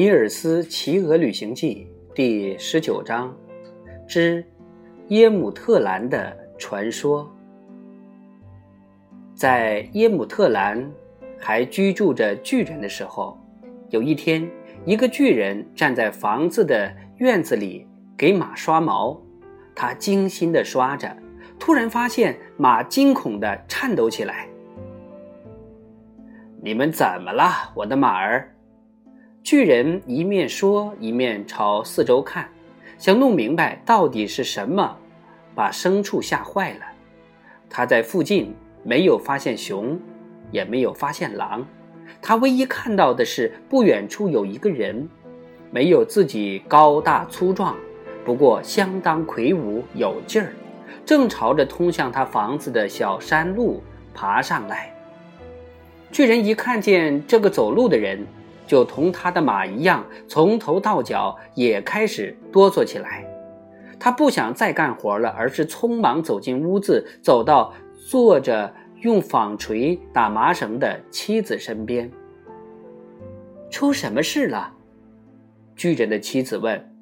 [0.00, 3.36] 尼尔斯骑鹅旅行记第十九章
[4.08, 4.42] 之
[5.08, 7.30] 耶姆特兰的传说。
[9.34, 10.90] 在耶姆特兰
[11.38, 13.38] 还居住着巨人的时候，
[13.90, 14.50] 有一天，
[14.86, 17.86] 一个巨人站在房子的院子里
[18.16, 19.20] 给马刷毛。
[19.76, 21.14] 他精心地刷着，
[21.58, 24.48] 突然发现马惊恐地颤抖起来。
[26.62, 28.50] “你们怎么了，我的马儿？”
[29.50, 32.48] 巨人一面说，一面朝四周看，
[32.98, 34.96] 想弄明白到底是什么
[35.56, 36.82] 把牲畜吓坏了。
[37.68, 38.54] 他在附近
[38.84, 39.98] 没有发现熊，
[40.52, 41.66] 也没有发现狼，
[42.22, 45.08] 他唯一看到的是不远处有一个人，
[45.72, 47.74] 没有自己高大粗壮，
[48.24, 50.52] 不过相当魁梧有劲儿，
[51.04, 53.82] 正朝着通向他房子的小山路
[54.14, 54.94] 爬上来。
[56.12, 58.24] 巨人一看见这个走路的人。
[58.70, 63.26] 就同他的马一样，从头到脚也开始哆嗦起来。
[63.98, 67.74] 他不想再干活了，而是匆忙走进屋子，走到
[68.08, 72.08] 坐着用纺锤打麻绳的妻子身边。
[73.72, 74.72] 出什么事了？
[75.74, 76.94] 巨人的妻子问。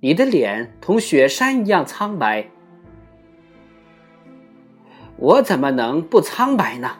[0.00, 2.46] 你的脸同雪山一样苍白。
[5.16, 6.90] 我怎么能不苍白呢？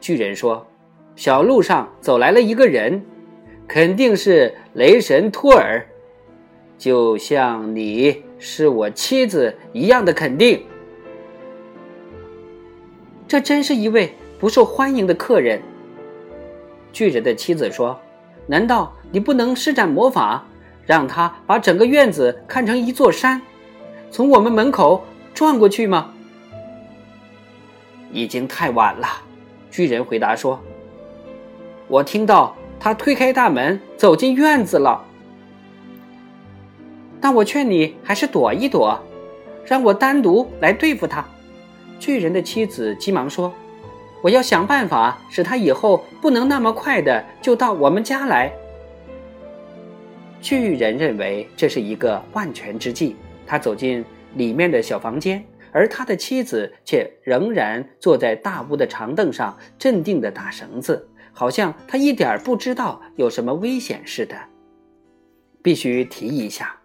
[0.00, 0.66] 巨人说。
[1.14, 3.04] 小路上走来了一个人。
[3.72, 5.82] 肯定是雷神托尔，
[6.76, 10.62] 就像你是我妻子一样的肯定。
[13.26, 15.62] 这真是一位不受欢迎的客人。
[16.92, 17.98] 巨人的妻子说
[18.46, 20.46] ：“难道你不能施展魔法，
[20.84, 23.40] 让他把整个院子看成一座山，
[24.10, 26.12] 从我们门口转过去吗？”
[28.12, 29.08] 已经太晚了，
[29.70, 30.60] 巨人回答说
[31.88, 35.04] ：“我听到。”他推开大门，走进院子了。
[37.20, 39.00] 但我劝你还是躲一躲，
[39.64, 41.24] 让我单独来对付他。
[42.00, 43.54] 巨人的妻子急忙说
[44.20, 48.52] ：“我要想办法使他以后不能那么快的就到我们家来。”
[50.42, 53.14] 巨人认为这是一个万全之计。
[53.46, 54.04] 他走进
[54.34, 61.08] 里面的小房间，而他的妻子却仍然坐在大屋的长凳上，镇定的打绳子。
[61.32, 64.36] 好像他一点不知道有什么危险似的。
[65.62, 66.76] 必须提一下，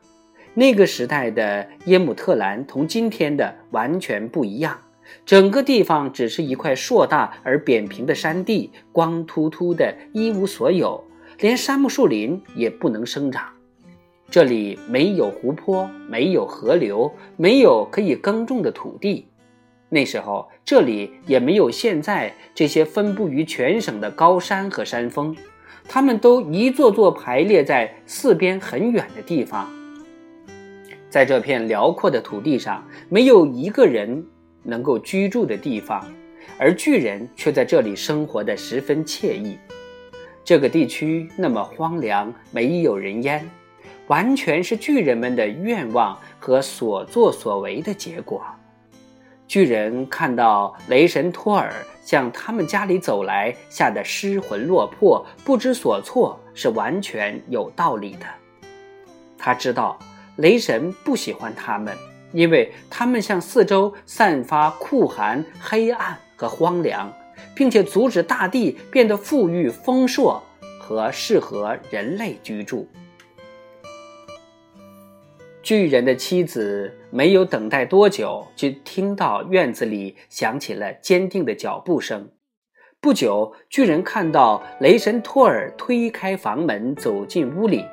[0.53, 4.79] 那个时代的耶姆特兰同今天的完全不一样。
[5.25, 11.03] 整个地方只是一块硕大而扁平的山地，光秃秃的，一无所有，
[11.39, 13.49] 连杉木树林也不能生长。
[14.29, 19.27] 这里没有湖泊，没有河流，没有可以耕种的土地。
[19.89, 25.35] 那时候，这里也没有现在这些分布于全省的高山和山峰，
[25.87, 29.69] 它们都一座座排列在四边很远的地方。
[31.09, 34.25] 在这片辽阔的土地上，没有一个人
[34.61, 36.05] 能够居住的地方，
[36.59, 39.57] 而巨人却在这里生活的十分惬意。
[40.43, 43.49] 这个地区那么荒凉，没有人烟，
[44.07, 48.43] 完全是巨人们的愿望和所作所为的结果。
[49.47, 51.71] 巨人看到雷神托尔
[52.03, 58.25] 向他们家里走来，吓得失魂落魄、不知所措，是完全有道理的。
[59.37, 59.97] 他知道
[60.35, 61.95] 雷神不喜欢他们，
[62.33, 67.09] 因为他们向四周散发酷寒、黑暗和荒凉，
[67.55, 70.43] 并且阻止大地变得富裕丰硕
[70.77, 72.85] 和适合人类居住。
[75.67, 82.29] 巨人的妻子没有等待多久，就听到院子里响起了坚定的脚步声。
[83.01, 87.83] 不久，巨人看到雷神托尔推开房门走进屋里。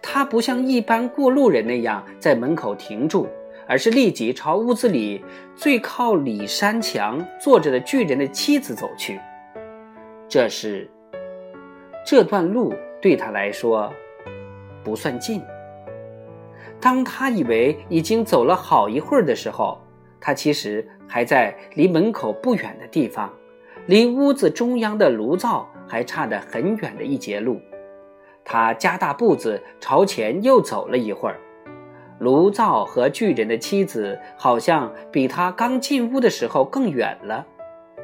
[0.00, 3.28] 他不像一般过路人那样在门口停住，
[3.68, 5.22] 而是立即朝屋子里
[5.54, 9.20] 最靠里山墙坐着的巨人的妻子走去。
[10.26, 10.90] 这是
[12.02, 13.92] 这段路对他来说
[14.82, 15.42] 不算近。
[16.80, 19.78] 当他以为已经走了好一会儿的时候，
[20.18, 23.30] 他其实还在离门口不远的地方，
[23.86, 27.60] 离屋子中央的炉灶还差得很远的一截路。
[28.44, 31.38] 他加大步子朝前又走了一会儿，
[32.18, 37.46] 炉灶和巨人的妻子好像比他刚进屋的时候更远了。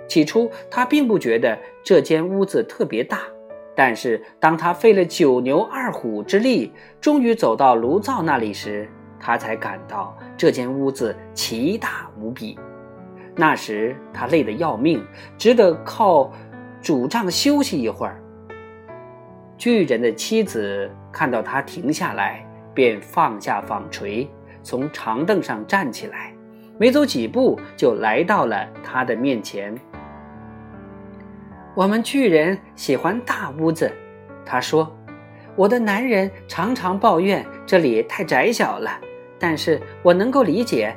[0.06, 3.22] 起初他并不觉得这间屋子特别大。
[3.76, 8.88] 但是，当他费了九牛二虎之力，终于走到炉灶那里时，
[9.20, 12.58] 他才感到这间屋子奇大无比。
[13.36, 15.04] 那时他累得要命，
[15.36, 16.32] 只得靠
[16.80, 18.18] 拄杖休息一会儿。
[19.58, 22.42] 巨人的妻子看到他停下来，
[22.72, 24.26] 便放下纺锤，
[24.62, 26.32] 从长凳上站起来，
[26.78, 29.78] 没走几步就来到了他的面前。
[31.76, 33.92] 我们巨人喜欢大屋子，
[34.46, 34.90] 他说。
[35.54, 38.98] 我的男人常常抱怨这里太窄小了，
[39.38, 40.96] 但是我能够理解，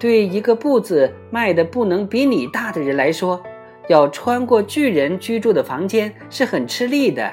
[0.00, 3.40] 对一个步子迈的不能比你大的人来说，
[3.86, 7.32] 要穿过巨人居住的房间是很吃力的。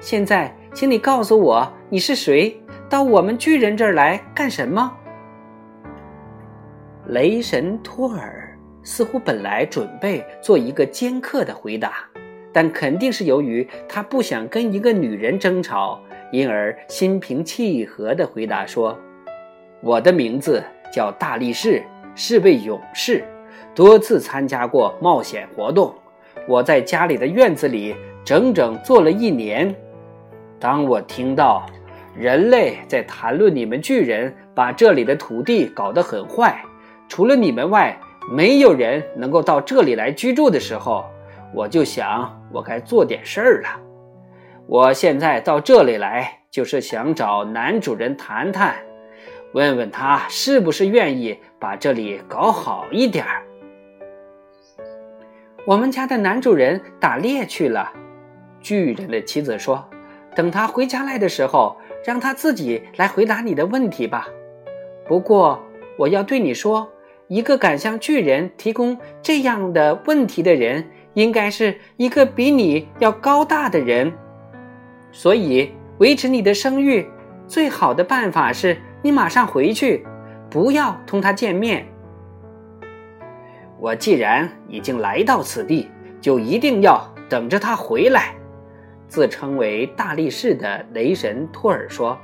[0.00, 2.58] 现在，请你告诉我你是谁，
[2.88, 4.90] 到我们巨人这儿来干什么？
[7.06, 11.92] 雷神托尔似乎本来准备做一个尖刻的回答，
[12.52, 16.00] 但肯定是由于他不想跟一个女人争吵。
[16.32, 18.96] 因而心平气和地回答说
[19.82, 20.62] ：“我的名字
[20.92, 21.82] 叫大力士，
[22.14, 23.24] 是位勇士，
[23.74, 25.92] 多次参加过冒险活动。
[26.46, 29.74] 我在家里的院子里整整做了一年。
[30.60, 31.66] 当我听到
[32.16, 36.62] 人类在谈论你们巨人把这里的土地搞得很坏，
[37.08, 37.98] 除了你们外
[38.30, 41.04] 没有人能够到这里来居住的时候，
[41.52, 43.80] 我就想我该做点事儿了。”
[44.66, 48.76] 我现在到这里来，就是想找男主人谈谈，
[49.52, 53.42] 问问他是不是愿意把这里搞好一点儿。
[55.66, 57.92] 我们家的男主人打猎去了，
[58.60, 59.88] 巨人的妻子说
[60.34, 64.28] ：“等他回家来的时候，让他自己来回答你的问题吧。
[65.06, 65.60] 不过
[65.98, 66.88] 我要对你说，
[67.26, 74.12] 一个敢向巨人提供这样的问题的人，应该是一个比你要高大的人。”
[75.12, 77.06] 所以，维持你的声誉，
[77.46, 80.06] 最好的办法是你马上回去，
[80.48, 81.86] 不要同他见面。
[83.78, 85.88] 我既然已经来到此地，
[86.20, 88.34] 就一定要等着他回来。
[89.08, 92.16] 自称为大力士的雷神托尔说：“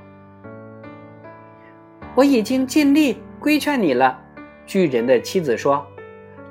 [2.15, 4.17] 我已经尽力规劝你了。”
[4.65, 5.85] 巨人的妻子说：“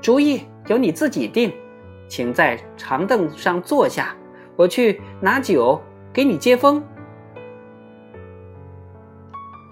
[0.02, 1.54] 主意由你自己定，
[2.08, 4.16] 请在长凳上坐下，
[4.56, 5.82] 我去拿酒。”
[6.16, 6.82] 给你接风。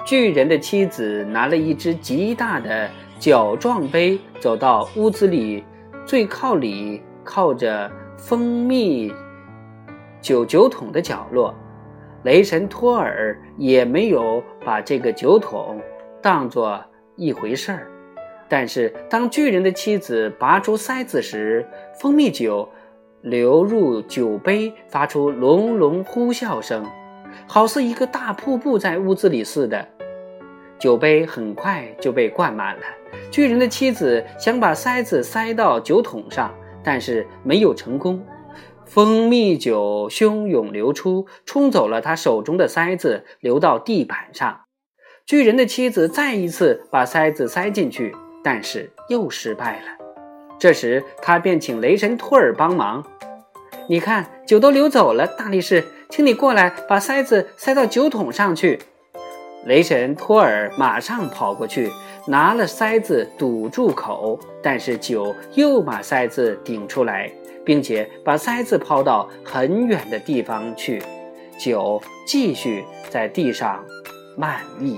[0.06, 5.63] 巨人的妻子拿了一只极大的角状杯，走到屋子里
[6.06, 9.09] 最靠里、靠着蜂蜜
[10.19, 11.56] 酒酒桶的角落。
[12.24, 15.81] 雷神托尔也没有把这个酒桶
[16.21, 16.83] 当作
[17.15, 17.89] 一回事儿。
[18.55, 21.65] 但是，当巨人的妻子拔出塞子时，
[22.00, 22.69] 蜂蜜酒。
[23.23, 26.85] 流入酒杯，发出隆隆呼啸声，
[27.47, 29.88] 好似一个大瀑布在屋子里似的。
[30.77, 32.83] 酒杯很快就被灌满了。
[33.31, 36.53] 巨人的妻子想把塞子塞到酒桶上，
[36.83, 38.23] 但是没有成功。
[38.85, 44.59] 蜂蜜酒汹涌流出，冲走了他手中的塞子，流到地板上。
[45.25, 49.85] 巨人的妻子再一次把塞子塞进去，但是又失败了。
[50.59, 53.03] 这时，他便请雷神托尔帮忙。
[53.89, 58.79] 你看，酒都流走了，大力士，请你过来把塞子塞到酒桶上去。
[59.65, 61.89] 雷神托尔马上跑过去，
[62.27, 67.31] 拿了塞子堵住口，但是酒又把塞子顶出来，
[67.65, 71.01] 并且把塞子抛到很远的地方去，
[71.57, 73.83] 酒继续在地上
[74.38, 74.97] 漫溢。